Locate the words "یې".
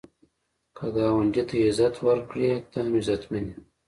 3.49-3.55